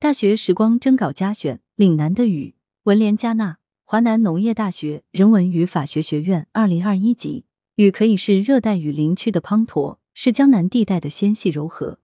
[0.00, 2.54] 大学时光征稿加选，岭南的雨，
[2.84, 7.46] 文联加纳，华南农业大学人文与法学学院，二零二一级。
[7.74, 11.98] 雨可以是热带雨林区的滂沱，是江南地带的纤细柔和，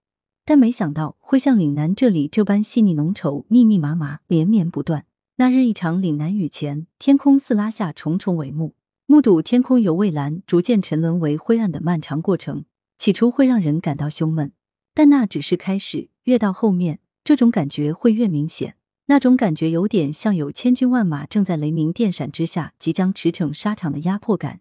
[0.44, 5.06] 但没想到会像岭南这里这般细腻浓稠、密密麻麻、连绵不断。
[5.36, 8.74] 那日一场岭南雨前，天空似拉下重重帷幕，
[9.06, 12.64] 目睹天空由蔚蓝逐渐沉沦为灰暗的漫长过程。
[12.98, 14.50] 起初会让人感到胸闷，
[14.92, 18.76] 但那只是开始，越到后面，这种感觉会越明显。
[19.06, 24.60] 那种感觉有点像有千军万马正在雷鸣电闪之下即将驰骋沙场的压迫感。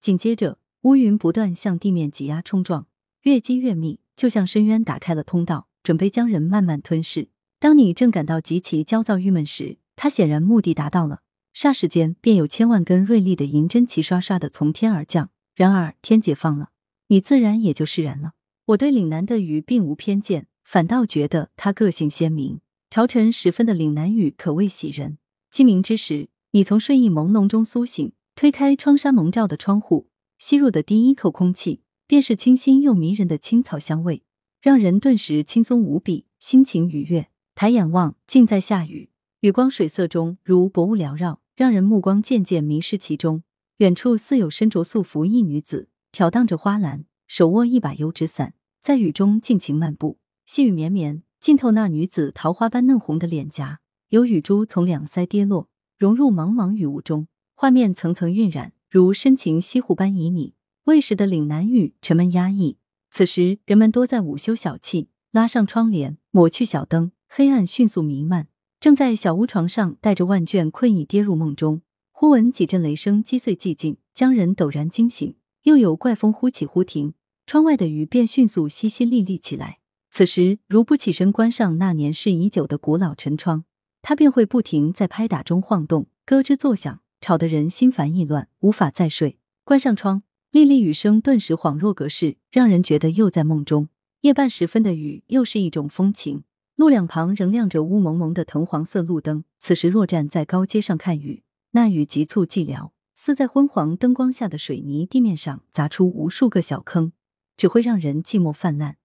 [0.00, 2.86] 紧接着，乌云不断向地面挤压冲撞，
[3.22, 7.28] 越积越密，就像深渊打开了通道，准备将人慢慢吞噬。
[7.58, 11.22] 当你正感到极其焦躁郁闷时，它显然目的达到了，
[11.54, 15.30] 霎时间便有千万根锐利的银针齐刷刷的从天而降。
[15.56, 16.70] 然而天解放了，
[17.08, 18.34] 你自然也就释然了。
[18.66, 22.60] 我对岭南的雨并无偏见，反倒觉得他个性鲜明。
[22.90, 25.16] 朝晨时分的岭南雨可谓喜人。
[25.50, 28.12] 鸡鸣之时，你从睡意朦胧中苏醒。
[28.34, 30.08] 推开窗纱蒙罩的窗户，
[30.38, 34.22] 吸入的第一口空气便是清新又迷人的青草香味，
[34.60, 37.30] 让人顿时轻松无比，心情愉悦。
[37.54, 39.08] 抬眼望，尽在下雨，
[39.40, 43.42] 雨光水色中如薄雾缭绕，让人目光渐渐迷失其中。
[43.78, 48.52] 远处似有身着素服一女子，挑荡着花篮，手握一把油纸伞，
[48.82, 50.17] 在雨中尽情漫步。
[50.48, 55.68] 细雨绵绵，浸透那女子桃花般嫩红的脸颊，有雨珠从两腮跌落，
[55.98, 57.28] 融入茫茫雨雾中。
[57.54, 60.54] 画面层层晕染，如深情西湖般旖旎。
[60.84, 62.78] 未时的岭南雨沉闷压抑，
[63.10, 68.48] 此时人们多在午休小憩，拉上窗帘，抹去小灯，黑暗迅速弥漫。
[68.80, 75.36] 正在小屋床上带着万卷困意跌入梦中，忽闻几阵雷声击碎寂静，将人陡然惊醒。
[75.64, 77.12] 又有怪风忽起忽停，
[77.44, 79.80] 窗外的雨便迅速淅淅沥沥起来。
[80.10, 83.64] 此时如不起身关上那年事已久的古老陈窗，
[84.02, 87.00] 它便会不停在拍打中晃动，咯吱作响。
[87.20, 89.40] 吵得人心烦意乱，无法再睡。
[89.64, 93.88] 关上窗，沥沥雨声顿时恍若隔世，让人觉得又在梦中。
[94.20, 96.44] 夜半时分的雨，又是一种风情。
[96.76, 99.42] 路两旁仍亮着乌蒙蒙的藤黄色路灯。
[99.58, 101.42] 此时若站在高街上看雨，
[101.72, 107.10] 那雨急促寂寥，似在昏黄灯光下的水泥地面上砸出无数个小坑，
[107.56, 108.96] 只会让人寂寞泛滥。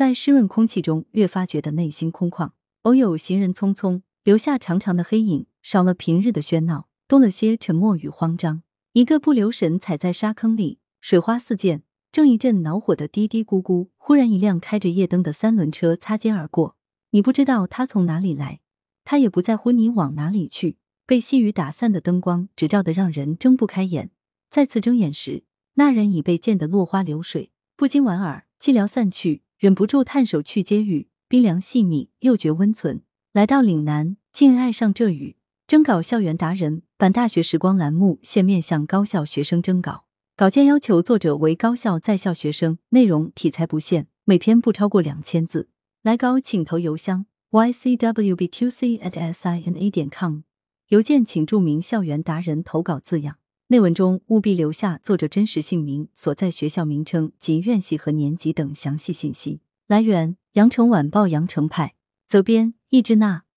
[0.00, 2.52] 在湿润空气中，越发觉得内心空旷。
[2.84, 6.88] 偶有行人匆匆，留下长长的黑影，少了平日的喧闹。
[7.06, 8.62] 多了些沉默与慌张，
[8.94, 13.88] 一个不留神踩在沙坑里，水花四溅，正一阵恼火的嘀嘀咕咕。
[13.98, 16.76] 忽然，一辆开着夜灯的三轮车擦肩而过，
[17.10, 18.60] 你不知道他从哪里来，
[19.04, 20.78] 他也不在乎你往哪里去。
[21.04, 24.10] 被细雨打散的灯光只照得让人睁不开眼，
[24.48, 25.44] 再次睁眼时，
[25.74, 28.46] 那人已被溅得落花流水，不禁莞尔。
[28.58, 33.02] 寂寥散去，忍不住探手去接雨，冰凉细腻，又觉温存。
[33.34, 35.36] 来到岭南，竟爱上这雨。
[35.66, 45.68] 征稿校园达人，版大学时光栏目现面向高校学生征稿，稿件要求作者为高校在校学生，内容题材不限，每篇不超过两千字。
[46.02, 50.38] 来稿请投邮箱 ycwbqc@sina 点 com，
[50.88, 53.36] 邮件请注明“校园达人投稿”字样。
[53.70, 59.60] 内文中务必留下作者真实姓名、所在学校名称及院系和年级等详细信息。
[59.86, 61.94] 来源：羊城晚报羊城派，
[62.26, 63.44] 责编：易志娜。